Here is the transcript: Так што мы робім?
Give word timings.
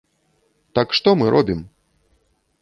Так 0.79 0.95
што 0.99 1.13
мы 1.21 1.25
робім? 1.35 1.61